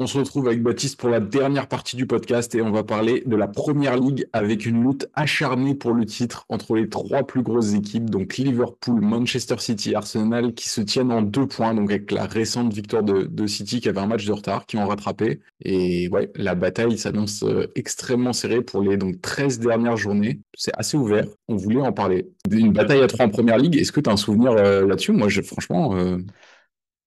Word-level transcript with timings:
On 0.00 0.06
se 0.06 0.16
retrouve 0.16 0.46
avec 0.46 0.62
Baptiste 0.62 0.96
pour 0.96 1.08
la 1.08 1.18
dernière 1.18 1.66
partie 1.66 1.96
du 1.96 2.06
podcast 2.06 2.54
et 2.54 2.62
on 2.62 2.70
va 2.70 2.84
parler 2.84 3.24
de 3.26 3.34
la 3.34 3.48
première 3.48 3.96
ligue 3.96 4.28
avec 4.32 4.64
une 4.64 4.88
lutte 4.88 5.10
acharnée 5.14 5.74
pour 5.74 5.92
le 5.92 6.06
titre 6.06 6.46
entre 6.48 6.76
les 6.76 6.88
trois 6.88 7.24
plus 7.24 7.42
grosses 7.42 7.74
équipes, 7.74 8.08
donc 8.08 8.36
Liverpool, 8.36 9.00
Manchester 9.00 9.56
City, 9.58 9.96
Arsenal, 9.96 10.54
qui 10.54 10.68
se 10.68 10.80
tiennent 10.82 11.10
en 11.10 11.20
deux 11.20 11.48
points, 11.48 11.74
donc 11.74 11.90
avec 11.90 12.12
la 12.12 12.26
récente 12.26 12.72
victoire 12.72 13.02
de, 13.02 13.46
City 13.48 13.80
qui 13.80 13.88
avait 13.88 13.98
un 13.98 14.06
match 14.06 14.24
de 14.24 14.32
retard, 14.32 14.66
qui 14.66 14.76
ont 14.76 14.86
rattrapé. 14.86 15.40
Et 15.64 16.08
ouais, 16.10 16.30
la 16.36 16.54
bataille 16.54 16.96
s'annonce 16.96 17.42
euh, 17.42 17.66
extrêmement 17.74 18.32
serrée 18.32 18.62
pour 18.62 18.82
les 18.82 18.98
donc 18.98 19.20
13 19.20 19.58
dernières 19.58 19.96
journées. 19.96 20.38
C'est 20.54 20.70
assez 20.78 20.96
ouvert. 20.96 21.26
On 21.48 21.56
voulait 21.56 21.80
en 21.80 21.92
parler. 21.92 22.28
Une 22.48 22.72
bataille 22.72 23.02
à 23.02 23.08
trois 23.08 23.26
en 23.26 23.30
première 23.30 23.58
ligue. 23.58 23.76
Est-ce 23.76 23.90
que 23.90 24.00
tu 24.00 24.08
as 24.08 24.12
un 24.12 24.16
souvenir 24.16 24.52
euh, 24.52 24.86
là-dessus? 24.86 25.10
Moi, 25.10 25.28
franchement. 25.42 25.96
Euh, 25.96 26.18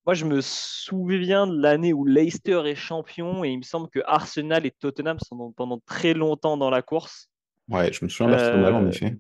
moi, 0.06 0.16
je 0.16 0.26
me 0.26 0.42
souviens 0.42 1.46
de 1.46 1.62
l'année 1.62 1.94
où 1.94 2.06
Leicester 2.06 2.64
est 2.66 2.76
champion 2.76 3.44
et 3.44 3.50
il 3.50 3.58
me 3.58 3.64
semble 3.64 3.90
que 3.90 4.00
Arsenal 4.06 4.66
et 4.66 4.72
Tottenham 4.72 5.20
sont 5.20 5.52
pendant 5.52 5.80
très 5.86 6.14
longtemps 6.14 6.58
dans 6.58 6.70
la 6.70 6.82
course. 6.82 7.30
Ouais, 7.70 7.94
je 7.94 8.04
me 8.04 8.10
souviens 8.10 8.36
d'Arsenal 8.36 8.74
en 8.74 8.86
euh, 8.86 8.90
effet. 8.90 9.18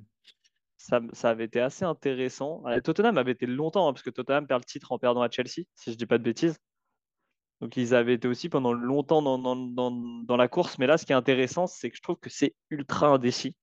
Ça, 0.77 0.99
ça, 1.13 1.29
avait 1.29 1.45
été 1.45 1.59
assez 1.59 1.85
intéressant. 1.85 2.63
Tottenham 2.83 3.17
avait 3.19 3.33
été 3.33 3.45
longtemps, 3.45 3.87
hein, 3.87 3.93
parce 3.93 4.01
que 4.01 4.09
Tottenham 4.09 4.47
perd 4.47 4.61
le 4.61 4.65
titre 4.65 4.91
en 4.91 4.97
perdant 4.97 5.21
à 5.21 5.29
Chelsea, 5.29 5.65
si 5.75 5.85
je 5.85 5.91
ne 5.91 5.95
dis 5.95 6.07
pas 6.07 6.17
de 6.17 6.23
bêtises. 6.23 6.57
Donc 7.61 7.77
ils 7.77 7.93
avaient 7.93 8.15
été 8.15 8.27
aussi 8.27 8.49
pendant 8.49 8.73
longtemps 8.73 9.21
dans, 9.21 9.37
dans, 9.37 9.55
dans, 9.55 9.91
dans 9.91 10.37
la 10.37 10.47
course. 10.47 10.79
Mais 10.79 10.87
là, 10.87 10.97
ce 10.97 11.05
qui 11.05 11.11
est 11.11 11.15
intéressant, 11.15 11.67
c'est 11.67 11.91
que 11.91 11.95
je 11.95 12.01
trouve 12.01 12.17
que 12.17 12.31
c'est 12.31 12.55
ultra 12.71 13.09
indécis. 13.09 13.55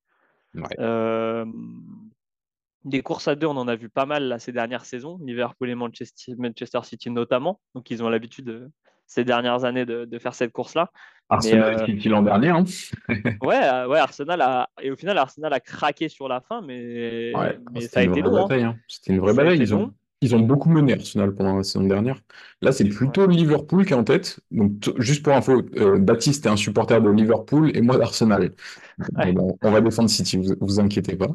Ouais. 0.54 0.62
Euh, 0.78 1.44
des 2.84 3.02
courses 3.02 3.28
à 3.28 3.34
deux, 3.34 3.46
on 3.46 3.56
en 3.56 3.68
a 3.68 3.76
vu 3.76 3.88
pas 3.88 4.06
mal 4.06 4.24
là, 4.24 4.38
ces 4.38 4.52
dernières 4.52 4.84
saisons, 4.84 5.18
Liverpool 5.24 5.70
et 5.70 5.74
Manchester, 5.74 6.34
Manchester 6.38 6.80
City 6.84 7.10
notamment. 7.10 7.60
Donc 7.74 7.90
ils 7.90 8.02
ont 8.02 8.08
l'habitude 8.08 8.48
euh, 8.48 8.68
ces 9.06 9.24
dernières 9.24 9.64
années 9.64 9.84
de, 9.84 10.18
faire 10.18 10.34
cette 10.34 10.52
course-là. 10.52 10.90
Arsenal 11.28 11.84
City 11.84 12.08
euh, 12.08 12.12
l'an 12.12 12.22
dernier. 12.22 12.50
Hein 12.50 12.64
ouais, 13.42 13.62
euh, 13.62 13.88
ouais, 13.88 13.98
Arsenal 13.98 14.40
a 14.40 14.70
et 14.80 14.90
au 14.90 14.96
final 14.96 15.18
Arsenal 15.18 15.52
a 15.52 15.60
craqué 15.60 16.08
sur 16.08 16.28
la 16.28 16.40
fin, 16.40 16.62
mais, 16.62 17.32
mais 17.72 17.80
ça 17.82 18.00
a 18.00 18.02
été 18.04 18.22
long. 18.22 18.50
Hein. 18.50 18.64
Hein. 18.64 18.76
C'était 18.86 19.12
une 19.12 19.20
vraie 19.20 19.34
bataille. 19.34 19.58
Ils 19.58 19.74
ont, 19.74 19.92
ils 20.20 20.34
ont 20.34 20.40
beaucoup 20.40 20.68
mené 20.68 20.94
Arsenal 20.94 21.32
pendant 21.34 21.56
la 21.56 21.62
saison 21.62 21.84
dernière. 21.84 22.20
Là, 22.60 22.72
c'est 22.72 22.88
plutôt 22.88 23.26
Liverpool 23.26 23.86
qui 23.86 23.92
est 23.92 23.96
en 23.96 24.04
tête. 24.04 24.40
Donc, 24.50 24.72
juste 24.98 25.22
pour 25.22 25.32
info, 25.32 25.62
euh, 25.76 25.98
Baptiste 25.98 26.46
est 26.46 26.48
un 26.48 26.56
supporter 26.56 27.00
de 27.00 27.08
Liverpool 27.08 27.70
et 27.76 27.80
moi 27.80 27.98
d'Arsenal. 27.98 28.52
on 29.16 29.70
va 29.70 29.80
défendre 29.80 30.10
City, 30.10 30.36
vous, 30.36 30.54
vous 30.60 30.80
inquiétez 30.80 31.16
pas. 31.16 31.28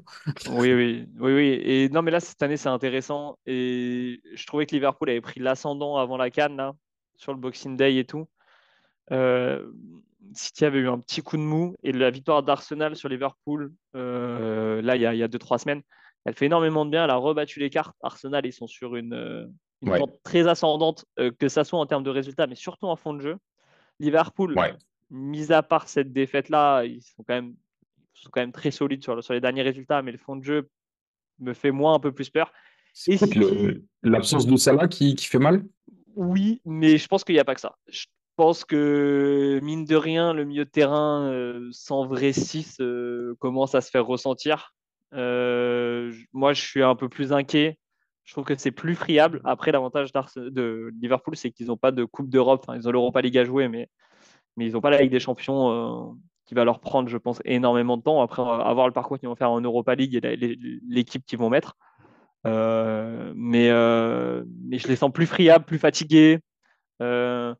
Oui, 0.51 0.73
oui, 0.73 1.07
oui, 1.19 1.33
oui. 1.33 1.61
Et 1.63 1.89
non, 1.89 2.01
mais 2.01 2.11
là, 2.11 2.19
cette 2.19 2.43
année, 2.43 2.57
c'est 2.57 2.69
intéressant. 2.69 3.37
Et 3.45 4.21
je 4.33 4.45
trouvais 4.45 4.65
que 4.65 4.75
Liverpool 4.75 5.09
avait 5.09 5.21
pris 5.21 5.39
l'ascendant 5.39 5.95
avant 5.97 6.17
la 6.17 6.29
Cannes, 6.29 6.57
là, 6.57 6.73
sur 7.15 7.33
le 7.33 7.39
Boxing 7.39 7.77
Day 7.77 7.95
et 7.95 8.05
tout. 8.05 8.27
Euh, 9.11 9.65
City 10.33 10.65
avait 10.65 10.79
eu 10.79 10.89
un 10.89 10.99
petit 10.99 11.21
coup 11.21 11.37
de 11.37 11.41
mou 11.41 11.75
et 11.83 11.91
la 11.91 12.09
victoire 12.09 12.43
d'Arsenal 12.43 12.95
sur 12.95 13.09
Liverpool, 13.09 13.71
euh, 13.95 14.81
là, 14.81 14.95
il 14.95 15.01
y 15.01 15.23
a 15.23 15.27
2-3 15.27 15.59
semaines, 15.59 15.81
elle 16.25 16.33
fait 16.33 16.45
énormément 16.45 16.85
de 16.85 16.91
bien. 16.91 17.03
Elle 17.03 17.09
a 17.09 17.15
rebattu 17.15 17.59
les 17.59 17.69
cartes. 17.69 17.95
Arsenal, 18.01 18.45
ils 18.45 18.53
sont 18.53 18.67
sur 18.67 18.95
une, 18.95 19.13
euh, 19.13 19.45
une 19.81 20.05
très 20.23 20.47
ascendante, 20.47 21.05
euh, 21.19 21.31
que 21.37 21.49
ça 21.49 21.63
soit 21.63 21.79
en 21.79 21.85
termes 21.85 22.03
de 22.03 22.09
résultats, 22.09 22.47
mais 22.47 22.55
surtout 22.55 22.87
en 22.87 22.95
fond 22.95 23.13
de 23.13 23.21
jeu. 23.21 23.37
Liverpool, 23.99 24.55
mis 25.09 25.51
à 25.51 25.61
part 25.63 25.87
cette 25.87 26.13
défaite-là, 26.13 26.83
ils 26.83 27.01
sont 27.01 27.23
quand 27.27 27.33
même, 27.33 27.55
sont 28.13 28.29
quand 28.31 28.41
même 28.41 28.51
très 28.51 28.71
solides 28.71 29.03
sur, 29.03 29.21
sur, 29.23 29.33
les 29.33 29.41
derniers 29.41 29.61
résultats, 29.61 30.01
mais 30.01 30.11
le 30.11 30.17
fond 30.17 30.35
de 30.35 30.43
jeu 30.43 30.69
me 31.39 31.53
fait 31.53 31.71
moins 31.71 31.95
un 31.95 31.99
peu 31.99 32.11
plus 32.11 32.29
peur. 32.29 32.51
C'est 32.93 33.17
l'absence 34.03 34.45
de 34.45 34.55
Salah 34.55 34.87
qui, 34.87 35.15
qui, 35.15 35.25
fait 35.25 35.39
mal? 35.39 35.65
Oui, 36.15 36.61
mais 36.63 36.97
je 36.97 37.07
pense 37.07 37.23
qu'il 37.23 37.33
n'y 37.33 37.39
a 37.39 37.45
pas 37.45 37.55
que 37.55 37.61
ça. 37.61 37.75
Je 37.87 38.05
pense 38.35 38.65
que, 38.65 39.59
mine 39.63 39.83
de 39.83 39.95
rien, 39.95 40.33
le 40.33 40.45
milieu 40.45 40.65
de 40.65 40.69
terrain 40.69 41.27
euh, 41.31 41.69
sans 41.71 42.05
vrai 42.05 42.33
6 42.33 42.81
commence 43.39 43.75
à 43.75 43.81
se 43.81 43.89
faire 43.89 44.05
ressentir. 44.05 44.73
Euh, 45.13 46.11
moi, 46.31 46.53
je 46.53 46.61
suis 46.61 46.83
un 46.83 46.95
peu 46.95 47.09
plus 47.09 47.31
inquiet. 47.31 47.77
Je 48.23 48.33
trouve 48.33 48.45
que 48.45 48.55
c'est 48.55 48.71
plus 48.71 48.95
friable. 48.95 49.41
Après, 49.43 49.71
l'avantage 49.71 50.11
de 50.13 50.91
Liverpool, 51.01 51.35
c'est 51.35 51.51
qu'ils 51.51 51.67
n'ont 51.67 51.77
pas 51.77 51.91
de 51.91 52.05
Coupe 52.05 52.29
d'Europe. 52.29 52.65
ils 52.73 52.87
ont 52.87 52.91
l'Europa 52.91 53.21
League 53.21 53.37
à 53.37 53.43
jouer, 53.43 53.67
mais, 53.67 53.89
mais 54.55 54.65
ils 54.65 54.73
n'ont 54.73 54.81
pas 54.81 54.89
la 54.89 55.01
Ligue 55.01 55.11
des 55.11 55.19
Champions 55.19 55.71
euh, 55.71 56.13
qui 56.45 56.53
va 56.55 56.63
leur 56.63 56.79
prendre, 56.79 57.09
je 57.09 57.17
pense, 57.17 57.41
énormément 57.43 57.97
de 57.97 58.03
temps. 58.03 58.21
Après, 58.21 58.41
avoir 58.41 58.87
le 58.87 58.93
parcours 58.93 59.19
qu'ils 59.19 59.29
vont 59.29 59.35
faire 59.35 59.51
en 59.51 59.59
Europa 59.59 59.93
League 59.95 60.15
et 60.23 60.57
l'équipe 60.87 61.25
qu'ils 61.25 61.39
vont 61.39 61.49
mettre. 61.49 61.75
Euh, 62.45 63.33
mais, 63.35 63.69
mais 64.63 64.77
je 64.77 64.87
les 64.87 64.95
sens 64.95 65.11
plus 65.11 65.25
friables, 65.25 65.65
plus 65.65 65.79
fatigués. 65.79 66.39
je 67.01 67.53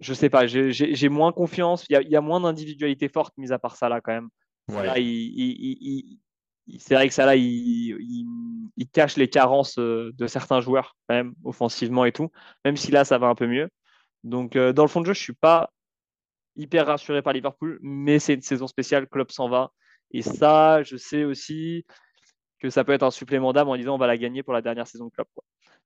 sais 0.00 0.30
pas, 0.30 0.46
j'ai 0.46 1.08
moins 1.10 1.32
confiance. 1.32 1.84
Il 1.90 2.08
y, 2.08 2.16
a, 2.16 2.20
moins 2.22 2.40
d'individualité 2.40 3.08
forte, 3.08 3.34
mis 3.36 3.52
à 3.52 3.58
part 3.58 3.76
ça 3.76 3.90
là, 3.90 4.00
quand 4.00 4.12
même. 4.12 4.30
Là, 4.68 4.98
il, 4.98 6.18
c'est 6.78 6.94
vrai 6.94 7.08
que 7.08 7.14
ça 7.14 7.26
là, 7.26 7.36
il, 7.36 7.96
cache 8.92 9.16
les 9.16 9.28
carences 9.28 9.78
euh, 9.78 10.12
de 10.14 10.26
certains 10.26 10.60
joueurs, 10.60 10.96
quand 11.08 11.14
même, 11.14 11.34
offensivement 11.44 12.04
et 12.04 12.12
tout, 12.12 12.30
même 12.64 12.76
si 12.76 12.90
là, 12.90 13.04
ça 13.04 13.18
va 13.18 13.26
un 13.28 13.34
peu 13.34 13.46
mieux. 13.46 13.68
Donc, 14.22 14.56
euh, 14.56 14.72
dans 14.72 14.82
le 14.82 14.88
fond 14.88 15.00
de 15.00 15.06
jeu, 15.06 15.12
je 15.12 15.20
ne 15.20 15.24
suis 15.24 15.32
pas 15.34 15.70
hyper 16.56 16.86
rassuré 16.86 17.22
par 17.22 17.32
Liverpool, 17.32 17.78
mais 17.82 18.18
c'est 18.18 18.34
une 18.34 18.42
saison 18.42 18.66
spéciale, 18.66 19.08
club 19.08 19.30
s'en 19.30 19.48
va. 19.48 19.72
Et 20.12 20.22
ça, 20.22 20.82
je 20.82 20.96
sais 20.96 21.24
aussi 21.24 21.84
que 22.60 22.70
ça 22.70 22.84
peut 22.84 22.92
être 22.92 23.02
un 23.02 23.10
supplément 23.10 23.52
d'âme 23.52 23.68
en 23.68 23.76
disant 23.76 23.94
on 23.94 23.98
va 23.98 24.06
la 24.06 24.16
gagner 24.16 24.42
pour 24.42 24.54
la 24.54 24.62
dernière 24.62 24.86
saison 24.86 25.06
de 25.06 25.10
club. 25.10 25.26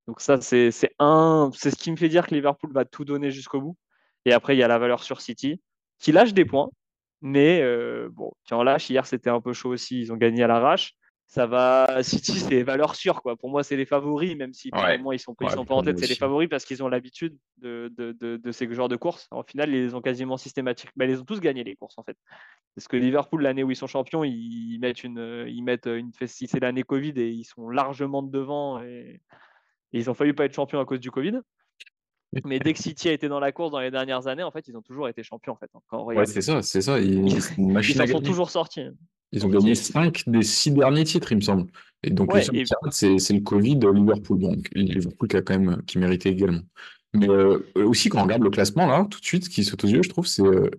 Donc 0.06 0.21
ça, 0.21 0.41
c'est 0.41 0.71
un, 0.99 1.50
c'est 1.55 1.71
ce 1.71 1.77
qui 1.77 1.91
me 1.91 1.97
fait 1.97 2.09
dire 2.09 2.27
que 2.27 2.34
Liverpool 2.34 2.72
va 2.72 2.84
tout 2.84 3.05
donner 3.05 3.31
jusqu'au 3.31 3.60
bout. 3.60 3.77
Et 4.25 4.33
après, 4.33 4.55
il 4.56 4.59
y 4.59 4.62
a 4.62 4.69
la 4.69 4.78
valeur 4.78 5.03
sur 5.03 5.21
City, 5.21 5.60
qui 5.99 6.12
lâche 6.12 6.34
des 6.34 6.45
points, 6.45 6.69
mais 7.20 7.60
euh, 7.62 8.08
bon, 8.12 8.32
qui 8.44 8.54
en 8.54 8.62
lâche, 8.62 8.90
hier 8.90 9.06
c'était 9.06 9.30
un 9.30 9.40
peu 9.40 9.52
chaud 9.52 9.70
aussi, 9.70 10.00
ils 10.00 10.12
ont 10.12 10.16
gagné 10.16 10.42
à 10.42 10.46
l'arrache. 10.46 10.94
Ça 11.26 11.46
va, 11.46 11.86
City 12.02 12.38
c'est 12.38 12.62
valeur 12.62 12.94
sûre 12.94 13.20
quoi. 13.20 13.36
Pour 13.36 13.50
moi 13.50 13.62
c'est 13.62 13.76
les 13.76 13.84
favoris, 13.84 14.34
même 14.36 14.54
si 14.54 14.70
pour 14.70 15.12
ils 15.12 15.18
sont, 15.18 15.36
sont 15.50 15.64
pas 15.64 15.74
en 15.74 15.82
tête, 15.82 15.98
c'est 15.98 16.06
les 16.06 16.14
favoris 16.14 16.48
parce 16.48 16.64
qu'ils 16.64 16.82
ont 16.82 16.88
l'habitude 16.88 17.36
de, 17.58 17.92
de, 17.96 18.12
de, 18.36 18.52
ces 18.52 18.72
genres 18.72 18.88
de 18.88 18.96
courses. 18.96 19.28
En 19.30 19.42
final, 19.42 19.68
ils 19.68 19.84
les 19.84 19.94
ont 19.94 20.00
quasiment 20.00 20.38
systématiquement, 20.38 20.92
mais 20.96 21.10
ils 21.10 21.20
ont 21.20 21.24
tous 21.24 21.40
gagné 21.40 21.64
les 21.64 21.76
courses 21.76 21.98
en 21.98 22.02
fait. 22.02 22.16
Parce 22.74 22.88
que 22.88 22.96
Liverpool 22.96 23.42
l'année 23.42 23.62
où 23.62 23.70
ils 23.70 23.76
sont 23.76 23.86
champions, 23.86 24.24
ils 24.24 24.78
mettent 24.80 25.04
une, 25.04 25.44
ils 25.48 25.62
mettent 25.62 25.86
une, 25.86 26.12
c'est 26.26 26.60
l'année 26.60 26.82
Covid 26.82 27.12
et 27.16 27.28
ils 27.28 27.44
sont 27.44 27.68
largement 27.68 28.22
devant 28.22 28.80
et, 28.82 29.20
et 29.92 29.98
ils 29.98 30.08
ont 30.10 30.14
failli 30.14 30.32
pas 30.32 30.44
être 30.44 30.54
champions 30.54 30.80
à 30.80 30.84
cause 30.84 31.00
du 31.00 31.10
Covid. 31.10 31.40
Mais 32.44 32.59
dès 32.59 32.72
que 32.72 32.78
City 32.78 33.09
a 33.09 33.12
été 33.12 33.28
dans 33.28 33.41
la 33.41 33.53
course 33.53 33.72
dans 33.72 33.81
les 33.81 33.91
dernières 33.91 34.27
années, 34.27 34.43
en 34.43 34.50
fait, 34.50 34.66
ils 34.69 34.77
ont 34.77 34.83
toujours 34.83 35.09
été 35.09 35.22
champions. 35.22 35.53
En 35.53 35.56
fait. 35.56 35.71
ouais, 35.93 36.27
c'est 36.27 36.43
ça, 36.43 36.62
c'est 36.62 36.83
ça. 36.83 36.99
Ils, 36.99 37.27
ils, 37.59 38.09
sont 38.09 38.21
toujours 38.21 38.50
sortis. 38.50 38.83
Ils 39.33 39.44
ont 39.44 39.49
gagné 39.49 39.75
5 39.75 40.25
des 40.27 40.43
6 40.43 40.72
derniers 40.72 41.05
titres, 41.05 41.33
il 41.33 41.37
me 41.37 41.41
semble. 41.43 41.71
Et 42.03 42.11
donc, 42.11 42.33
c'est 42.91 43.09
le 43.09 43.41
Covid, 43.41 43.78
Liverpool. 43.94 44.39
Donc, 44.39 44.69
Liverpool 44.72 45.28
qui 45.28 45.37
a 45.37 45.43
quand 45.43 45.59
même 45.59 45.83
qui 45.87 45.99
méritait 45.99 46.31
également. 46.31 46.62
Mais 47.15 47.28
euh, 47.28 47.65
aussi, 47.75 48.11
quand 48.11 48.21
on 48.21 48.25
regarde 48.25 48.43
le 48.43 48.50
classement, 48.50 48.87
là, 48.87 49.06
tout 49.10 49.19
de 49.21 49.25
suite, 49.25 49.45
ce 49.45 49.50
qui 49.50 49.65
saute 49.65 49.83
aux 49.84 49.89
yeux, 49.89 50.03
je 50.03 50.10
trouve, 50.10 50.27
c'est 50.27 50.43
euh, 50.43 50.71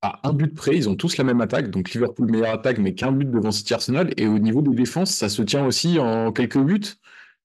à 0.00 0.26
un 0.26 0.32
but 0.32 0.54
près, 0.54 0.74
ils 0.74 0.88
ont 0.88 0.96
tous 0.96 1.18
la 1.18 1.24
même 1.24 1.40
attaque. 1.42 1.70
Donc, 1.70 1.92
Liverpool, 1.92 2.30
meilleure 2.30 2.54
attaque, 2.54 2.78
mais 2.78 2.94
qu'un 2.94 3.12
but 3.12 3.30
devant 3.30 3.50
City 3.50 3.74
Arsenal. 3.74 4.12
Et 4.16 4.26
au 4.26 4.38
niveau 4.38 4.62
des 4.62 4.74
défenses, 4.74 5.10
ça 5.10 5.28
se 5.28 5.42
tient 5.42 5.66
aussi 5.66 5.98
en 5.98 6.32
quelques 6.32 6.58
buts 6.58 6.98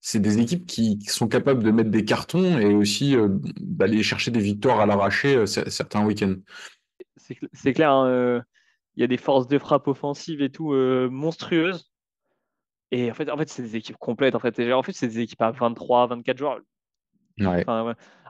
c'est 0.05 0.19
des 0.19 0.37
équipes 0.39 0.65
qui, 0.65 0.99
sont 1.07 1.29
capables 1.29 1.63
de 1.63 1.71
mettre 1.71 1.89
des 1.89 2.03
cartons 2.03 2.59
et 2.59 2.73
aussi 2.73 3.15
euh, 3.15 3.29
d'aller 3.61 4.03
chercher 4.03 4.31
des 4.31 4.41
victoires 4.41 4.81
à 4.81 4.85
l'arraché 4.85 5.33
euh, 5.33 5.45
certains 5.45 6.05
week-ends. 6.05 6.35
C'est 7.53 7.73
clair, 7.73 7.91
hein, 7.91 8.07
euh, 8.07 8.41
il 8.97 9.01
y 9.01 9.03
a 9.05 9.07
des 9.07 9.17
forces 9.17 9.47
de 9.47 9.57
frappe 9.57 9.87
offensives 9.87 10.41
et 10.41 10.49
tout 10.49 10.73
monstrueuses. 11.09 11.89
Et 12.91 13.09
en 13.09 13.13
fait, 13.13 13.31
en 13.31 13.37
fait 13.37 13.47
c'est 13.47 13.63
des 13.63 13.77
équipes 13.77 13.95
complètes. 13.97 14.35
En 14.35 14.39
fait, 14.39 14.73
en 14.73 14.83
fait 14.83 14.91
c'est 14.91 15.07
des 15.07 15.21
équipes 15.21 15.41
à 15.41 15.51
23, 15.51 16.07
24 16.07 16.37
joueurs. 16.37 16.59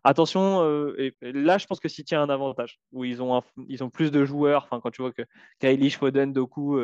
Attention, 0.03 0.63
et 0.97 1.15
là, 1.21 1.57
je 1.57 1.65
pense 1.65 1.79
que 1.79 1.89
City 1.89 2.13
a 2.13 2.21
un 2.21 2.29
avantage 2.29 2.79
où 2.91 3.03
ils 3.03 3.21
ont, 3.23 3.41
ils 3.67 3.83
ont 3.83 3.89
plus 3.89 4.11
de 4.11 4.25
joueurs. 4.25 4.63
Enfin, 4.65 4.79
quand 4.79 4.91
tu 4.91 5.01
vois 5.01 5.11
que 5.11 5.23
Kylie, 5.59 5.89
Foden, 5.89 6.33
Doku, 6.33 6.79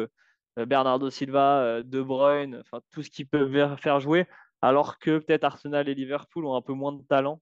Bernardo 0.58 1.12
Silva, 1.12 1.84
De 1.84 2.02
Bruyne, 2.02 2.58
enfin, 2.60 2.82
tout 2.92 3.04
ce 3.04 3.10
qu'ils 3.12 3.28
peuvent 3.28 3.78
faire 3.78 4.00
jouer 4.00 4.26
alors 4.62 5.00
que 5.00 5.20
peut-être 5.20 5.44
Arsenal 5.44 5.88
et 5.90 5.96
Liverpool 5.96 6.46
ont 6.46 6.56
un 6.56 6.62
peu 6.62 6.74
moins 6.74 6.94
de 6.94 7.04
talent. 7.04 7.42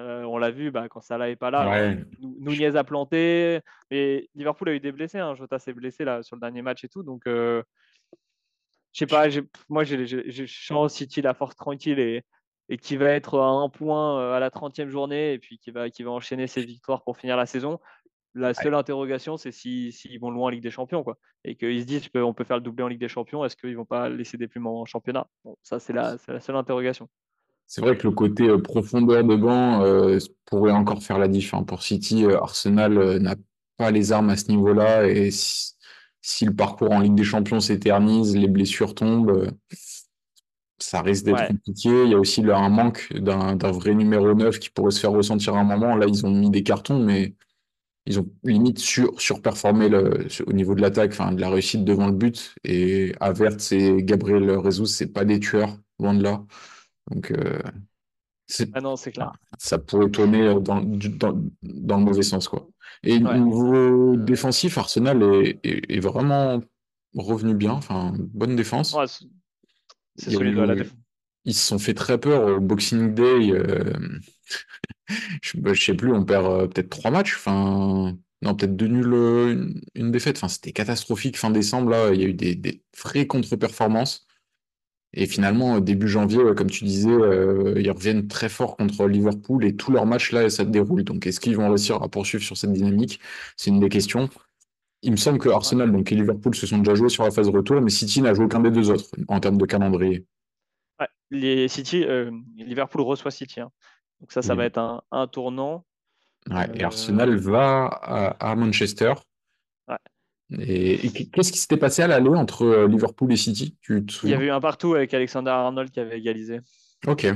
Euh, 0.00 0.22
on 0.24 0.38
l'a 0.38 0.50
vu 0.50 0.70
bah, 0.70 0.88
quand 0.88 1.00
Salah 1.00 1.28
n'est 1.28 1.36
pas 1.36 1.50
là. 1.50 1.94
Nunez 2.20 2.76
a 2.76 2.84
planté, 2.84 3.60
mais 3.90 4.28
Liverpool 4.34 4.70
a 4.70 4.74
eu 4.74 4.80
des 4.80 4.92
blessés. 4.92 5.18
Hein. 5.18 5.34
Jota 5.34 5.58
s'est 5.58 5.74
blessé 5.74 6.04
là, 6.04 6.22
sur 6.22 6.36
le 6.36 6.40
dernier 6.40 6.62
match 6.62 6.84
et 6.84 6.88
tout. 6.88 7.02
Donc, 7.02 7.26
euh, 7.26 7.62
je 8.92 8.98
sais 9.00 9.06
pas, 9.06 9.26
moi, 9.68 9.84
je 9.84 10.46
sens 10.46 10.94
City 10.94 11.20
la 11.22 11.34
force 11.34 11.54
tranquille 11.54 11.98
et, 11.98 12.24
et 12.70 12.78
qui 12.78 12.96
va 12.96 13.10
être 13.10 13.38
à 13.38 13.48
un 13.48 13.68
point 13.68 14.20
euh, 14.20 14.32
à 14.32 14.40
la 14.40 14.48
30e 14.48 14.88
journée 14.88 15.34
et 15.34 15.38
puis 15.38 15.58
qui 15.58 15.70
va, 15.70 15.90
qui 15.90 16.02
va 16.02 16.12
enchaîner 16.12 16.46
ses 16.46 16.64
victoires 16.64 17.02
pour 17.02 17.18
finir 17.18 17.36
la 17.36 17.46
saison. 17.46 17.78
La 18.34 18.54
seule 18.54 18.74
interrogation, 18.74 19.36
c'est 19.36 19.50
s'ils 19.50 19.92
si, 19.92 20.16
vont 20.18 20.30
loin 20.30 20.46
en 20.46 20.48
Ligue 20.50 20.62
des 20.62 20.70
Champions, 20.70 21.02
quoi. 21.02 21.18
Et 21.44 21.56
qu'ils 21.56 21.80
se 21.80 21.86
disent, 21.86 22.08
on 22.14 22.32
peut 22.32 22.44
faire 22.44 22.58
le 22.58 22.62
doublé 22.62 22.84
en 22.84 22.88
Ligue 22.88 23.00
des 23.00 23.08
Champions, 23.08 23.44
est-ce 23.44 23.56
qu'ils 23.56 23.76
vont 23.76 23.84
pas 23.84 24.08
laisser 24.08 24.36
des 24.36 24.46
plumes 24.46 24.68
en 24.68 24.84
championnat? 24.84 25.26
Bon, 25.44 25.56
Ça, 25.62 25.80
c'est 25.80 25.92
la, 25.92 26.16
la, 26.28 26.40
seule 26.40 26.56
interrogation. 26.56 27.08
C'est 27.66 27.80
vrai 27.80 27.96
que 27.96 28.06
le 28.06 28.12
côté 28.12 28.48
profondeur 28.58 29.24
de 29.24 29.36
banc 29.36 29.84
pourrait 30.44 30.72
encore 30.72 31.02
faire 31.02 31.18
la 31.18 31.28
diff. 31.28 31.54
Hein. 31.54 31.62
Pour 31.62 31.82
City, 31.82 32.24
Arsenal 32.26 33.18
n'a 33.18 33.36
pas 33.76 33.90
les 33.90 34.12
armes 34.12 34.30
à 34.30 34.36
ce 34.36 34.48
niveau-là 34.48 35.08
et 35.08 35.30
si, 35.30 36.44
le 36.44 36.54
parcours 36.54 36.92
en 36.92 37.00
Ligue 37.00 37.14
des 37.14 37.24
Champions 37.24 37.60
s'éternise, 37.60 38.36
les 38.36 38.48
blessures 38.48 38.94
tombent, 38.94 39.50
ça 40.78 41.02
risque 41.02 41.24
d'être 41.24 41.48
compliqué. 41.48 41.88
Il 42.04 42.10
y 42.10 42.14
a 42.14 42.18
aussi 42.18 42.42
là, 42.42 42.58
un 42.58 42.68
manque 42.68 43.12
d'un 43.14 43.54
vrai 43.70 43.94
numéro 43.94 44.34
9 44.34 44.58
qui 44.58 44.70
pourrait 44.70 44.90
se 44.90 45.00
faire 45.00 45.12
ressentir 45.12 45.54
à 45.54 45.60
un 45.60 45.64
moment. 45.64 45.96
Là, 45.96 46.06
ils 46.06 46.26
ont 46.26 46.30
mis 46.30 46.50
des 46.50 46.62
cartons, 46.62 46.98
mais 46.98 47.34
ils 48.10 48.18
ont 48.18 48.28
limite 48.42 48.80
sur, 48.80 49.20
surperformé 49.20 49.88
le, 49.88 50.26
au 50.44 50.52
niveau 50.52 50.74
de 50.74 50.80
l'attaque, 50.80 51.12
enfin 51.12 51.30
de 51.30 51.40
la 51.40 51.48
réussite 51.48 51.84
devant 51.84 52.08
le 52.08 52.12
but. 52.12 52.56
Et 52.64 53.12
Avert 53.20 53.56
et 53.70 54.02
Gabriel 54.02 54.50
Rezus, 54.50 54.86
c'est 54.86 55.12
pas 55.12 55.24
des 55.24 55.38
tueurs, 55.38 55.78
loin 56.00 56.12
de 56.14 56.22
là. 56.24 56.44
Donc, 57.08 57.30
euh, 57.30 57.60
ah 58.74 58.80
non, 58.80 58.96
c'est 58.96 59.12
clair. 59.12 59.32
Ça 59.58 59.78
pourrait 59.78 60.10
tourner 60.10 60.52
dans, 60.60 60.80
dans, 60.80 61.40
dans, 61.62 61.98
le 61.98 62.04
mauvais 62.04 62.22
sens, 62.22 62.48
quoi. 62.48 62.66
Et 63.04 63.18
au 63.18 63.36
niveau 63.36 64.16
défensif, 64.16 64.76
Arsenal 64.76 65.22
est, 65.22 65.60
est, 65.62 66.00
vraiment 66.00 66.60
revenu 67.14 67.54
bien, 67.54 67.72
enfin, 67.72 68.12
bonne 68.18 68.56
défense. 68.56 68.96
c'est 70.16 70.32
solide, 70.32 70.56
la 70.56 70.74
défense. 70.74 70.96
Ils 71.44 71.54
se 71.54 71.68
sont 71.68 71.78
fait 71.78 71.94
très 71.94 72.18
peur 72.18 72.56
au 72.56 72.60
Boxing 72.60 73.14
Day. 73.14 73.52
Euh, 73.52 73.94
je, 75.42 75.56
ne 75.56 75.62
bah, 75.62 75.74
sais 75.74 75.94
plus, 75.94 76.12
on 76.12 76.24
perd 76.24 76.46
euh, 76.46 76.66
peut-être 76.66 76.90
trois 76.90 77.10
matchs. 77.10 77.36
Enfin, 77.36 78.16
non, 78.42 78.54
peut-être 78.54 78.76
deux 78.76 78.86
nuls, 78.86 79.12
euh, 79.12 79.72
une, 79.94 80.10
défaite. 80.10 80.40
C'était 80.48 80.72
catastrophique 80.72 81.38
fin 81.38 81.50
décembre. 81.50 81.90
Là, 81.90 82.10
il 82.12 82.20
y 82.20 82.24
a 82.24 82.28
eu 82.28 82.34
des, 82.34 82.54
des 82.54 82.82
vraies 83.02 83.26
contre-performances. 83.26 84.26
Et 85.12 85.26
finalement, 85.26 85.80
début 85.80 86.06
janvier, 86.06 86.38
comme 86.56 86.70
tu 86.70 86.84
disais, 86.84 87.10
ils 87.10 87.90
reviennent 87.90 88.28
très 88.28 88.48
fort 88.48 88.76
contre 88.76 89.08
Liverpool 89.08 89.64
et 89.64 89.74
tous 89.74 89.90
leurs 89.90 90.06
matchs 90.06 90.30
là, 90.30 90.48
ça 90.50 90.64
déroule. 90.64 91.02
Donc, 91.02 91.26
est-ce 91.26 91.40
qu'ils 91.40 91.56
vont 91.56 91.68
réussir 91.68 92.00
à 92.00 92.08
poursuivre 92.08 92.44
sur 92.44 92.56
cette 92.56 92.72
dynamique? 92.72 93.18
C'est 93.56 93.70
une 93.70 93.80
des 93.80 93.88
questions. 93.88 94.28
Il 95.02 95.12
me 95.12 95.16
semble 95.16 95.38
que 95.38 95.48
Arsenal 95.48 95.90
donc, 95.90 96.12
et 96.12 96.14
Liverpool 96.14 96.54
se 96.54 96.66
sont 96.66 96.78
déjà 96.78 96.94
joués 96.94 97.08
sur 97.08 97.24
la 97.24 97.30
phase 97.30 97.48
retour, 97.48 97.80
mais 97.80 97.90
City 97.90 98.22
n'a 98.22 98.34
joué 98.34 98.44
aucun 98.44 98.60
des 98.60 98.70
deux 98.70 98.90
autres 98.90 99.10
en 99.28 99.40
termes 99.40 99.58
de 99.58 99.66
calendrier. 99.66 100.26
les 101.30 101.68
City, 101.68 102.04
Liverpool 102.56 103.00
reçoit 103.00 103.30
City. 103.30 103.60
Hein. 103.60 103.70
Donc 104.20 104.32
ça, 104.32 104.42
ça 104.42 104.54
va 104.54 104.64
être 104.64 105.02
un, 105.10 105.26
tournant. 105.26 105.84
et 106.74 106.84
Arsenal 106.84 107.36
va 107.36 107.86
à, 107.86 108.54
Manchester. 108.54 109.14
Et, 110.58 111.10
qu'est-ce 111.32 111.52
qui 111.52 111.58
s'était 111.58 111.76
passé 111.76 112.02
à 112.02 112.08
l'aller 112.08 112.28
entre 112.30 112.62
euh, 112.64 112.88
Liverpool 112.88 113.32
et 113.32 113.36
City? 113.36 113.78
Il 113.88 114.30
y 114.30 114.34
avait 114.34 114.46
eu 114.46 114.50
un 114.50 114.60
partout 114.60 114.94
avec 114.94 115.14
Alexander 115.14 115.50
Arnold 115.50 115.90
qui 115.90 116.00
avait 116.00 116.18
égalisé. 116.18 116.60
Ok, 117.06 117.26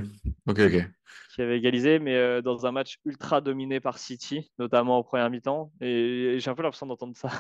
ok, 0.48 0.58
ok. 0.58 0.90
Qui 1.34 1.42
avait 1.42 1.58
égalisé, 1.58 2.00
mais 2.00 2.16
euh, 2.16 2.42
dans 2.42 2.66
un 2.66 2.72
match 2.72 2.98
ultra 3.04 3.40
dominé 3.40 3.80
par 3.80 3.98
City, 3.98 4.50
notamment 4.58 4.98
au 4.98 5.04
premier 5.04 5.28
mi-temps. 5.30 5.72
Et, 5.80 6.36
j'ai 6.38 6.50
un 6.50 6.54
peu 6.54 6.62
l'impression 6.62 6.86
d'entendre 6.86 7.16
ça. 7.16 7.30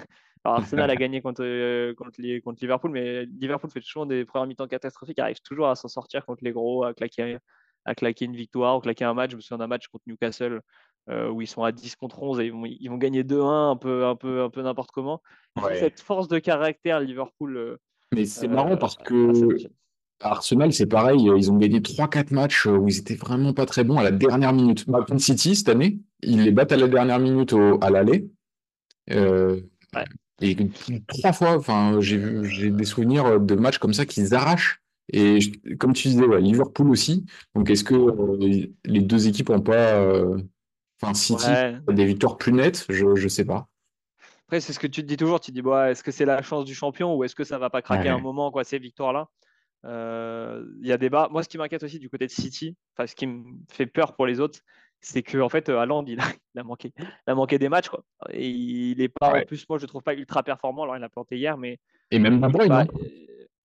Alors 0.44 0.58
Arsenal 0.58 0.90
a 0.90 0.96
gagné 0.96 1.22
contre, 1.22 1.42
euh, 1.42 1.94
contre, 1.94 2.20
contre, 2.40 2.58
Liverpool, 2.60 2.90
mais 2.90 3.24
Liverpool 3.24 3.70
fait 3.70 3.80
toujours 3.80 4.06
des 4.06 4.24
premiers 4.24 4.48
mi-temps 4.48 4.68
catastrophiques, 4.68 5.18
arrive 5.18 5.40
toujours 5.40 5.68
à 5.68 5.74
s'en 5.74 5.88
sortir 5.88 6.24
contre 6.24 6.44
les 6.44 6.52
gros, 6.52 6.84
à 6.84 6.94
claquer 6.94 7.38
à 7.84 7.94
claquer 7.94 8.24
une 8.24 8.36
victoire 8.36 8.76
ou 8.76 8.80
claquer 8.80 9.04
un 9.04 9.14
match. 9.14 9.30
Je 9.32 9.36
me 9.36 9.40
souviens 9.40 9.58
d'un 9.58 9.66
match 9.66 9.88
contre 9.88 10.04
Newcastle 10.06 10.60
euh, 11.10 11.28
où 11.28 11.42
ils 11.42 11.46
sont 11.46 11.62
à 11.62 11.72
10 11.72 11.96
contre 11.96 12.22
11 12.22 12.40
et 12.40 12.46
ils 12.46 12.88
vont, 12.90 12.96
gagner 12.96 13.24
2-1 13.24 13.72
un 13.72 13.76
peu, 13.76 14.06
un 14.06 14.16
peu, 14.16 14.42
un 14.42 14.48
peu 14.48 14.62
n'importe 14.62 14.90
comment. 14.90 15.20
Cette 15.74 16.00
force 16.00 16.28
de 16.28 16.38
caractère, 16.38 17.00
Liverpool. 17.00 17.56
Euh, 17.56 17.76
Mais 18.14 18.24
c'est 18.24 18.48
marrant 18.48 18.72
euh, 18.72 18.76
parce 18.76 18.96
que 18.96 19.56
Arsenal, 20.20 20.72
c'est 20.72 20.86
pareil. 20.86 21.30
Ils 21.36 21.52
ont 21.52 21.58
gagné 21.58 21.80
3-4 21.80 22.32
matchs 22.32 22.66
où 22.66 22.88
ils 22.88 22.98
étaient 22.98 23.16
vraiment 23.16 23.52
pas 23.52 23.66
très 23.66 23.84
bons 23.84 23.98
à 23.98 24.02
la 24.02 24.12
dernière 24.12 24.54
minute. 24.54 24.86
Man 24.88 25.18
City, 25.18 25.54
cette 25.54 25.68
année, 25.68 25.98
ils 26.22 26.42
les 26.42 26.52
battent 26.52 26.72
à 26.72 26.76
la 26.76 26.88
dernière 26.88 27.18
minute 27.18 27.52
au, 27.52 27.78
à 27.82 27.90
l'aller. 27.90 28.30
Et 30.40 30.56
trois 31.06 31.32
fois, 31.32 31.56
enfin, 31.56 32.00
j'ai 32.00 32.70
des 32.70 32.84
souvenirs 32.84 33.40
de 33.40 33.54
matchs 33.56 33.78
comme 33.78 33.92
ça 33.92 34.06
qu'ils 34.06 34.34
arrachent 34.34 34.80
et 35.12 35.38
comme 35.78 35.92
tu 35.92 36.08
disais, 36.08 36.26
Liverpool 36.40 36.90
aussi. 36.90 37.24
Donc, 37.54 37.70
est-ce 37.70 37.84
que 37.84 37.94
euh, 37.94 38.66
les 38.84 39.00
deux 39.00 39.28
équipes 39.28 39.50
n'ont 39.50 39.60
pas. 39.60 40.00
Euh, 40.00 40.38
enfin, 41.00 41.14
City 41.14 41.50
des 41.88 42.04
victoires 42.04 42.36
plus 42.36 42.52
nettes? 42.52 42.86
Je 42.88 43.06
ne 43.06 43.28
sais 43.28 43.44
pas. 43.44 43.68
Après, 44.46 44.60
c'est 44.60 44.72
ce 44.72 44.78
que 44.78 44.86
tu 44.86 45.02
te 45.02 45.06
dis 45.06 45.16
toujours. 45.16 45.40
Tu 45.40 45.50
te 45.50 45.54
dis, 45.54 45.62
bah, 45.62 45.90
est-ce 45.90 46.02
que 46.02 46.10
c'est 46.10 46.24
la 46.24 46.42
chance 46.42 46.64
du 46.64 46.74
champion 46.74 47.14
ou 47.14 47.24
est-ce 47.24 47.34
que 47.34 47.44
ça 47.44 47.58
va 47.58 47.70
pas 47.70 47.82
craquer 47.82 48.08
un 48.08 48.18
moment, 48.18 48.50
quoi, 48.50 48.64
ces 48.64 48.78
victoires-là? 48.78 49.28
Euh, 49.84 50.64
Il 50.80 50.88
y 50.88 50.92
a 50.92 50.96
débat. 50.96 51.28
Moi, 51.30 51.42
ce 51.42 51.48
qui 51.48 51.58
m'inquiète 51.58 51.82
aussi 51.82 51.98
du 51.98 52.08
côté 52.08 52.26
de 52.26 52.32
City, 52.32 52.76
enfin, 52.96 53.06
ce 53.06 53.14
qui 53.14 53.26
me 53.26 53.44
fait 53.70 53.86
peur 53.86 54.14
pour 54.14 54.26
les 54.26 54.40
autres, 54.40 54.60
c'est 55.02 55.22
que 55.22 55.36
en 55.36 55.50
fait, 55.50 55.68
Haaland, 55.68 56.04
il 56.06 56.18
a, 56.20 56.24
il 56.54 56.60
a, 56.60 56.64
manqué, 56.64 56.94
il 56.98 57.06
a 57.26 57.34
manqué 57.34 57.58
des 57.58 57.68
matchs. 57.68 57.90
Quoi. 57.90 58.02
Et 58.30 58.48
il 58.48 59.02
est 59.02 59.10
pas, 59.10 59.38
en 59.38 59.44
plus, 59.44 59.68
moi, 59.68 59.76
je 59.76 59.84
ne 59.84 59.88
trouve 59.88 60.02
pas 60.02 60.14
ultra 60.14 60.42
performant. 60.42 60.84
Alors, 60.84 60.96
il 60.96 61.04
a 61.04 61.10
planté 61.10 61.36
hier, 61.36 61.58
mais. 61.58 61.78
Et 62.10 62.18
même 62.18 62.40
De 62.40 62.48
Bruyne. 62.48 62.86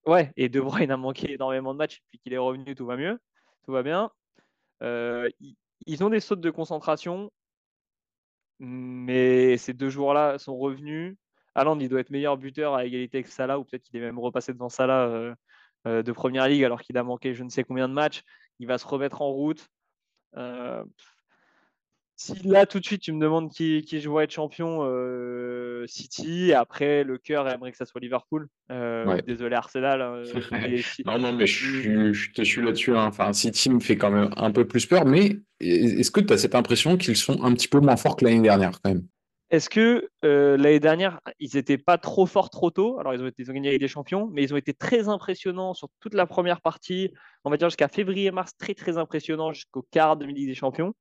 Ouais, 0.06 0.32
et 0.38 0.50
De 0.50 0.60
Bruyne 0.62 0.92
a 0.92 0.98
manqué 0.98 1.34
énormément 1.34 1.74
de 1.74 1.78
matchs, 1.78 2.02
puis 2.10 2.20
qu'il 2.20 2.34
est 2.34 2.38
revenu, 2.38 2.76
tout 2.76 2.86
va 2.86 2.98
mieux, 2.98 3.20
tout 3.66 3.72
va 3.72 3.84
bien. 3.84 4.12
Euh, 4.82 5.30
ils 5.86 6.04
ont 6.04 6.10
des 6.10 6.20
sautes 6.20 6.42
de 6.42 6.50
concentration, 6.50 7.32
mais 8.60 9.58
ces 9.58 9.74
deux 9.74 9.90
joueurs-là 9.90 10.38
sont 10.38 10.58
revenus. 10.58 11.18
Haaland, 11.56 11.80
il 11.80 11.90
doit 11.90 12.00
être 12.00 12.10
meilleur 12.10 12.38
buteur 12.38 12.76
à 12.76 12.86
égalité 12.86 13.18
avec 13.18 13.28
Salah, 13.28 13.60
ou 13.60 13.66
peut-être 13.66 13.84
qu'il 13.84 13.98
est 13.98 14.02
même 14.02 14.20
repassé 14.20 14.54
devant 14.54 14.70
Salah 14.70 15.08
euh, 15.08 15.36
euh, 15.88 16.04
de 16.04 16.12
Première 16.12 16.48
Ligue 16.48 16.64
alors 16.64 16.82
qu'il 16.82 16.98
a 16.98 17.04
manqué 17.04 17.34
je 17.34 17.44
ne 17.44 17.50
sais 17.50 17.64
combien 17.64 17.88
de 17.88 17.94
matchs. 17.94 18.24
Il 18.60 18.68
va 18.68 18.78
se 18.78 18.88
remettre 18.88 19.22
en 19.22 19.30
route. 19.30 19.70
Si 22.22 22.34
là, 22.44 22.66
tout 22.66 22.82
de 22.82 22.86
suite, 22.86 23.02
tu 23.02 23.14
me 23.14 23.22
demandes 23.22 23.50
qui, 23.50 23.82
qui 23.82 24.02
je 24.02 24.10
vois 24.10 24.26
être 24.26 24.32
champion, 24.32 24.80
euh, 24.82 25.86
City, 25.88 26.52
après, 26.52 27.06
le 27.06 27.18
cœur 27.18 27.48
aimerait 27.48 27.72
que 27.72 27.78
ça 27.78 27.86
soit 27.86 28.02
Liverpool. 28.02 28.50
Euh, 28.74 29.22
désolé, 29.22 29.56
Arsenal. 29.56 30.02
Hein, 30.02 30.24
non, 31.06 31.18
non, 31.18 31.32
mais 31.32 31.48
je, 31.48 32.12
je 32.12 32.32
te 32.34 32.42
suis 32.42 32.62
là-dessus. 32.62 32.94
Hein. 32.94 33.06
Enfin, 33.06 33.32
City 33.32 33.70
me 33.70 33.80
fait 33.80 33.96
quand 33.96 34.12
même 34.12 34.32
un 34.36 34.52
peu 34.52 34.68
plus 34.68 34.86
peur, 34.86 35.06
mais 35.06 35.40
est-ce 35.62 36.12
que 36.12 36.20
tu 36.20 36.34
as 36.34 36.38
cette 36.38 36.56
impression 36.56 36.98
qu'ils 36.98 37.16
sont 37.16 37.42
un 37.42 37.54
petit 37.54 37.70
peu 37.70 37.80
moins 37.80 37.96
forts 37.96 38.18
que 38.18 38.26
l'année 38.26 38.42
dernière, 38.42 38.82
quand 38.82 38.90
même? 38.90 39.08
Est-ce 39.50 39.70
que 39.70 40.10
euh, 40.26 40.58
l'année 40.58 40.82
dernière, 40.82 41.22
ils 41.40 41.52
n'étaient 41.56 41.78
pas 41.78 41.98
trop 41.98 42.26
forts 42.26 42.50
trop 42.50 42.70
tôt? 42.70 43.00
Alors, 43.00 43.14
ils 43.14 43.24
ont, 43.24 43.28
été, 43.28 43.44
ils 43.44 43.50
ont 43.50 43.54
gagné 43.54 43.70
avec 43.70 43.80
des 43.80 43.88
champions, 43.88 44.30
mais 44.34 44.44
ils 44.44 44.54
ont 44.54 44.58
été 44.58 44.74
très 44.74 45.08
impressionnants 45.08 45.74
sur 45.74 45.88
toute 46.02 46.16
la 46.16 46.26
première 46.26 46.60
partie, 46.60 47.14
on 47.46 47.50
va 47.50 47.56
dire 47.56 47.70
jusqu'à 47.70 47.88
février-mars, 47.88 48.52
très, 48.58 48.74
très 48.74 48.98
impressionnants 48.98 49.54
jusqu'au 49.54 49.88
quart 49.90 50.18
de 50.18 50.26
Ligue 50.26 50.50
des 50.50 50.54
Champions. 50.54 50.94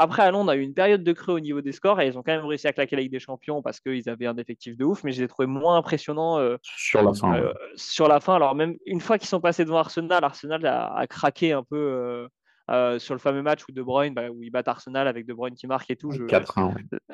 Après, 0.00 0.22
à 0.22 0.30
Londres, 0.30 0.46
on 0.46 0.48
a 0.48 0.56
eu 0.56 0.62
une 0.62 0.72
période 0.72 1.04
de 1.04 1.12
creux 1.12 1.34
au 1.34 1.40
niveau 1.40 1.60
des 1.60 1.72
scores 1.72 2.00
et 2.00 2.06
ils 2.06 2.16
ont 2.16 2.22
quand 2.22 2.32
même 2.32 2.46
réussi 2.46 2.66
à 2.66 2.72
claquer 2.72 2.96
la 2.96 3.02
Ligue 3.02 3.12
des 3.12 3.20
Champions 3.20 3.60
parce 3.60 3.80
qu'ils 3.80 4.08
avaient 4.08 4.26
un 4.26 4.38
effectif 4.38 4.74
de 4.78 4.84
ouf, 4.86 5.04
mais 5.04 5.12
je 5.12 5.18
les 5.18 5.24
ai 5.24 5.28
trouvés 5.28 5.46
moins 5.46 5.76
impressionnants 5.76 6.38
euh, 6.38 6.56
sur 6.62 7.02
la 7.02 7.12
fin. 7.12 7.36
Euh, 7.36 7.52
sur 7.74 8.08
la 8.08 8.18
fin, 8.18 8.34
alors 8.34 8.54
même 8.54 8.76
une 8.86 9.00
fois 9.00 9.18
qu'ils 9.18 9.28
sont 9.28 9.42
passés 9.42 9.66
devant 9.66 9.76
Arsenal, 9.76 10.24
Arsenal 10.24 10.64
a, 10.64 11.06
craqué 11.06 11.52
un 11.52 11.62
peu 11.62 12.26
euh, 12.70 12.98
sur 12.98 13.12
le 13.12 13.20
fameux 13.20 13.42
match 13.42 13.60
où 13.68 13.72
De 13.72 13.82
Bruyne, 13.82 14.14
bah, 14.14 14.30
où 14.30 14.42
ils 14.42 14.48
battent 14.48 14.68
Arsenal 14.68 15.06
avec 15.06 15.26
De 15.26 15.34
Bruyne 15.34 15.54
qui 15.54 15.66
marque 15.66 15.90
et 15.90 15.96
tout. 15.96 16.08
4-1. 16.08 16.72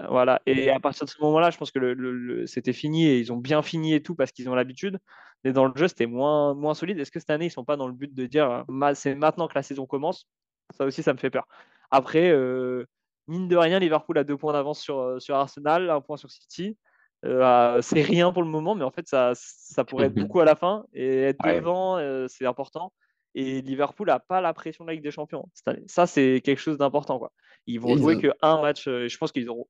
Voilà. 0.09 0.41
Et 0.47 0.71
à 0.71 0.79
partir 0.79 1.07
de 1.07 1.11
ce 1.11 1.21
moment-là, 1.23 1.51
je 1.51 1.59
pense 1.59 1.73
que 1.73 1.81
le, 1.81 2.47
c'était 2.47 2.73
fini 2.73 3.09
et 3.09 3.19
ils 3.19 3.33
ont 3.33 3.37
bien 3.37 3.63
fini 3.63 3.95
et 3.95 4.01
tout 4.01 4.15
parce 4.15 4.31
qu'ils 4.31 4.49
ont 4.49 4.55
l'habitude. 4.55 5.01
Mais 5.43 5.53
dans 5.53 5.65
le 5.65 5.73
jeu, 5.75 5.89
c'était 5.89 6.07
moins, 6.07 6.55
moins 6.55 6.75
solide. 6.75 7.01
Est-ce 7.01 7.11
que 7.11 7.19
cette 7.19 7.31
année, 7.31 7.47
ils 7.47 7.51
sont 7.51 7.65
pas 7.65 7.77
dans 7.77 7.89
le 7.89 7.95
but 7.95 8.15
de 8.15 8.27
dire 8.27 8.65
c'est 8.95 9.17
maintenant 9.17 9.49
que 9.49 9.57
la 9.57 9.65
saison 9.65 9.87
commence? 9.87 10.29
Ça 10.77 10.85
aussi, 10.85 11.03
ça 11.03 11.13
me 11.13 11.19
fait 11.19 11.31
peur. 11.31 11.49
Après, 11.91 12.31
euh, 12.31 12.85
mine 13.29 13.49
de 13.49 13.57
rien, 13.57 13.79
Liverpool 13.79 14.19
a 14.19 14.25
deux 14.25 14.37
points 14.37 14.53
d'avance 14.53 14.81
sur, 14.81 14.99
euh, 14.99 15.19
sur 15.19 15.37
Arsenal, 15.37 15.91
un 15.91 16.01
point 16.01 16.17
sur 16.17 16.31
City. 16.31 16.77
Euh, 17.25 17.81
c'est 17.83 18.03
rien 18.03 18.33
pour 18.33 18.43
le 18.43 18.49
moment, 18.49 18.75
mais 18.75 18.85
en 18.85 18.91
fait, 18.91 19.09
ça, 19.09 19.33
ça 19.35 19.85
pourrait 19.85 20.07
être 20.07 20.15
beaucoup 20.15 20.41
à 20.41 20.45
la 20.45 20.55
fin. 20.55 20.85
Et 20.93 21.23
être 21.23 21.45
devant, 21.45 21.99
c'est 22.29 22.47
important. 22.47 22.93
Et 23.35 23.61
Liverpool 23.61 24.07
n'a 24.07 24.19
pas 24.19 24.41
la 24.41 24.55
pression 24.55 24.85
de 24.85 24.91
la 24.91 24.95
Ligue 24.95 25.03
des 25.03 25.11
Champions 25.11 25.49
cette 25.53 25.69
année. 25.69 25.85
Ça, 25.87 26.07
c'est 26.07 26.41
quelque 26.43 26.59
chose 26.59 26.79
d'important. 26.79 27.19
Quoi. 27.19 27.33
Ils 27.67 27.81
vont 27.81 27.97
jouer 27.97 28.19
qu'un 28.19 28.63
match. 28.63 28.85
je 28.85 29.17
pense 29.19 29.33
qu'ils 29.33 29.51
auront, 29.51 29.67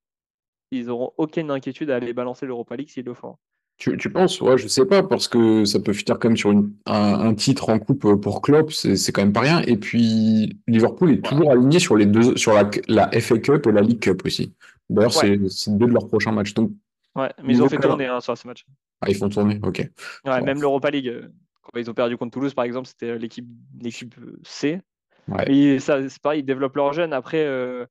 ils 0.70 0.90
auront 0.90 1.12
aucune 1.16 1.50
inquiétude 1.50 1.90
à 1.90 1.96
aller 1.96 2.12
balancer 2.12 2.46
l'Europa 2.46 2.76
League 2.76 2.90
s'ils 2.90 3.04
le 3.04 3.14
font. 3.14 3.36
Tu, 3.78 3.96
tu, 3.98 4.10
penses? 4.10 4.40
Ouais, 4.40 4.56
je 4.56 4.68
sais 4.68 4.86
pas, 4.86 5.02
parce 5.02 5.28
que 5.28 5.66
ça 5.66 5.78
peut 5.78 5.92
finir 5.92 6.18
quand 6.18 6.28
même 6.28 6.36
sur 6.36 6.50
une, 6.50 6.72
un, 6.86 7.34
titre 7.34 7.68
en 7.68 7.78
coupe 7.78 8.16
pour 8.16 8.40
Klopp, 8.40 8.72
c'est 8.72 9.12
quand 9.12 9.20
même 9.20 9.34
pas 9.34 9.40
rien. 9.40 9.60
Et 9.66 9.76
puis, 9.76 10.58
Liverpool 10.66 11.10
est 11.10 11.22
toujours 11.22 11.52
aligné 11.52 11.78
sur 11.78 11.94
les 11.94 12.06
deux, 12.06 12.36
sur 12.36 12.54
la, 12.54 12.70
la 12.88 13.10
FA 13.20 13.38
Cup 13.38 13.66
et 13.66 13.72
la 13.72 13.82
League 13.82 14.00
Cup 14.00 14.22
aussi. 14.24 14.54
D'ailleurs, 14.88 15.12
c'est 15.12 15.36
deux 15.36 15.86
de 15.86 15.92
leurs 15.92 16.06
prochains 16.06 16.32
matchs. 16.32 16.54
Donc, 16.54 16.70
ouais, 17.16 17.30
mais 17.42 17.52
ils 17.52 17.62
ont 17.62 17.68
fait 17.68 17.78
tourner 17.78 18.06
hein, 18.06 18.20
sur 18.20 18.36
ces 18.38 18.48
matchs. 18.48 18.64
Ah, 19.00 19.10
ils 19.10 19.14
font 19.14 19.28
tourner, 19.28 19.60
ok. 19.62 19.88
Ouais, 20.24 20.40
même 20.40 20.60
l'Europa 20.60 20.90
League, 20.90 21.08
euh, 21.08 21.28
quand 21.62 21.78
ils 21.78 21.90
ont 21.90 21.94
perdu 21.94 22.16
contre 22.16 22.32
Toulouse, 22.32 22.54
par 22.54 22.64
exemple, 22.64 22.88
c'était 22.88 23.10
euh, 23.10 23.18
l'équipe 23.18 23.46
l'équipe 23.80 24.14
C. 24.44 24.80
Ouais. 25.28 25.52
Et 25.52 25.78
ça, 25.80 26.08
c'est 26.08 26.22
pareil, 26.22 26.40
ils 26.40 26.44
développent 26.44 26.76
leur 26.76 26.92
jeune. 26.92 27.12
Après, 27.12 27.44
euh, 27.44 27.84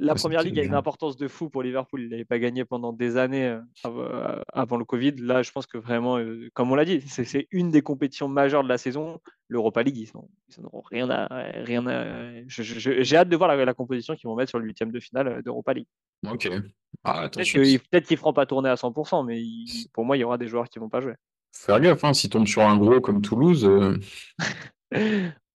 la 0.00 0.14
première 0.14 0.42
ligue 0.42 0.58
a 0.58 0.64
une 0.64 0.74
importance 0.74 1.16
de 1.16 1.28
fou 1.28 1.50
pour 1.50 1.62
Liverpool. 1.62 2.02
Il 2.02 2.08
n'avait 2.08 2.24
pas 2.24 2.38
gagné 2.38 2.64
pendant 2.64 2.92
des 2.92 3.16
années 3.16 3.58
euh, 3.86 4.42
avant 4.52 4.76
le 4.76 4.84
Covid. 4.84 5.12
Là, 5.18 5.42
je 5.42 5.52
pense 5.52 5.66
que 5.66 5.78
vraiment, 5.78 6.18
euh, 6.18 6.48
comme 6.54 6.72
on 6.72 6.74
l'a 6.74 6.84
dit, 6.84 7.00
c'est 7.06 7.46
une 7.50 7.70
des 7.70 7.82
compétitions 7.82 8.28
majeures 8.28 8.64
de 8.64 8.68
la 8.68 8.78
saison. 8.78 9.20
L'Europa 9.48 9.82
League, 9.82 9.98
ils 9.98 10.62
n'auront 10.62 10.82
rien 10.90 11.08
à. 11.10 11.26
Rien 11.62 11.84
J'ai 12.48 13.16
hâte 13.16 13.28
de 13.28 13.36
voir 13.36 13.54
la, 13.54 13.74
composition 13.74 14.14
qu'ils 14.16 14.28
vont 14.28 14.36
mettre 14.36 14.50
sur 14.50 14.58
le 14.58 14.66
huitième 14.66 14.90
de 14.90 15.00
finale 15.00 15.42
d'Europa 15.42 15.74
League. 15.74 15.88
Ok. 16.28 16.48
Ah, 17.04 17.28
Peut-être 17.28 18.06
qu'ils 18.06 18.14
ne 18.14 18.18
feront 18.18 18.32
pas 18.32 18.46
tourner 18.46 18.68
à 18.68 18.74
100%, 18.74 19.24
mais 19.26 19.42
pour 19.92 20.04
moi, 20.04 20.16
il 20.16 20.20
y 20.20 20.24
aura 20.24 20.38
des 20.38 20.48
joueurs 20.48 20.68
qui 20.68 20.78
ne 20.78 20.84
vont 20.84 20.90
pas 20.90 21.00
jouer. 21.00 21.14
Faire 21.52 21.80
gaffe, 21.80 22.04
hein, 22.04 22.14
s'ils 22.14 22.30
tombent 22.30 22.46
sur 22.46 22.62
un 22.62 22.76
gros 22.76 23.00
comme 23.00 23.22
Toulouse. 23.22 23.64
Euh. 23.64 23.98